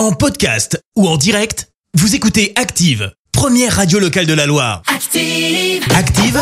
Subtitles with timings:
[0.00, 4.80] En podcast ou en direct, vous écoutez Active, première radio locale de la Loire.
[4.86, 5.84] Active.
[5.94, 6.40] Active,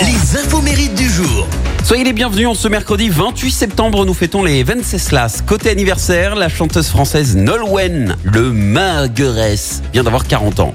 [0.00, 1.48] les infos mérites du jour.
[1.82, 5.42] Soyez les bienvenus en ce mercredi 28 septembre, nous fêtons les Venceslas.
[5.44, 10.74] Côté anniversaire, la chanteuse française Nolwenn, le Marguerès, vient d'avoir 40 ans.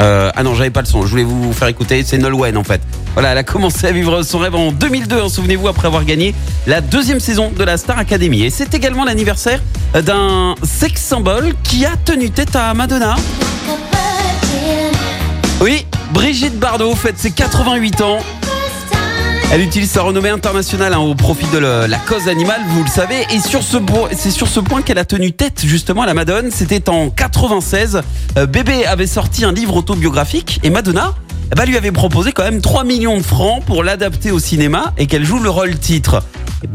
[0.00, 2.64] Euh, ah non, j'avais pas le son, je voulais vous faire écouter, c'est Nolwenn en
[2.64, 2.80] fait.
[3.14, 6.34] Voilà, elle a commencé à vivre son rêve en 2002, hein, souvenez-vous, après avoir gagné
[6.66, 8.42] la deuxième saison de la Star Academy.
[8.42, 9.60] Et c'est également l'anniversaire
[9.94, 13.14] d'un sex symbole qui a tenu tête à Madonna.
[15.60, 18.18] Oui, Brigitte Bardot fête ses 88 ans.
[19.54, 23.20] Elle utilise sa renommée internationale hein, au profit de la cause animale, vous le savez.
[23.32, 26.48] Et c'est sur ce point qu'elle a tenu tête justement à la Madone.
[26.50, 28.00] C'était en 96.
[28.36, 31.14] Euh, Bébé avait sorti un livre autobiographique et Madonna
[31.52, 34.92] eh ben, lui avait proposé quand même 3 millions de francs pour l'adapter au cinéma
[34.98, 36.20] et qu'elle joue le rôle titre.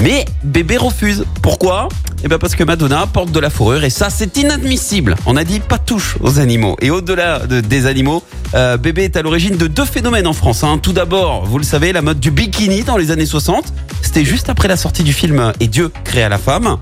[0.02, 1.26] Mais Bébé refuse.
[1.42, 1.90] Pourquoi?
[2.24, 5.16] Eh ben parce que Madonna porte de la fourrure et ça c'est inadmissible.
[5.26, 6.78] On a dit pas touche aux animaux.
[6.82, 8.24] Et au-delà de- des animaux,
[8.56, 10.64] euh, Bébé est à l'origine de deux phénomènes en France.
[10.64, 10.80] hein.
[10.82, 13.74] Tout d'abord, vous le savez, la mode du bikini dans les années 60.
[14.02, 16.78] C'était juste après la sortie du film Et Dieu créa la femme.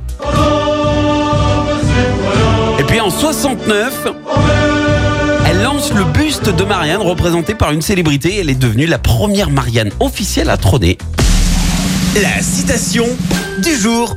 [2.80, 4.08] Et puis en 69,
[5.50, 8.38] elle lance le buste de Marianne représenté par une célébrité.
[8.40, 10.98] Elle est devenue la première Marianne officielle à trôner.
[12.22, 13.06] La citation
[13.62, 14.16] du jour.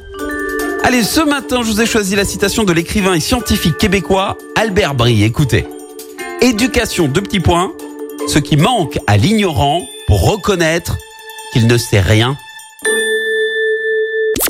[0.85, 4.95] Allez, ce matin, je vous ai choisi la citation de l'écrivain et scientifique québécois Albert
[4.95, 5.25] Brie.
[5.25, 5.67] Écoutez.
[6.43, 7.73] Éducation, deux petits points.
[8.27, 10.97] Ce qui manque à l'ignorant pour reconnaître
[11.53, 12.37] qu'il ne sait rien.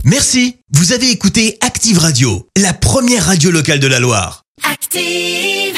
[0.05, 4.44] Merci, vous avez écouté Active Radio, la première radio locale de la Loire.
[4.62, 5.69] Active.